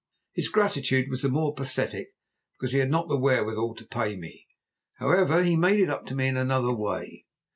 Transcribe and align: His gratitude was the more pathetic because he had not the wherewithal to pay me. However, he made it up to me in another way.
His 0.33 0.49
gratitude 0.49 1.11
was 1.11 1.21
the 1.21 1.29
more 1.29 1.53
pathetic 1.53 2.07
because 2.57 2.71
he 2.71 2.79
had 2.79 2.89
not 2.89 3.07
the 3.07 3.15
wherewithal 3.19 3.75
to 3.75 3.85
pay 3.85 4.15
me. 4.15 4.47
However, 4.95 5.43
he 5.43 5.55
made 5.55 5.79
it 5.79 5.91
up 5.91 6.07
to 6.07 6.15
me 6.15 6.25
in 6.27 6.37
another 6.37 6.73
way. 6.73 7.27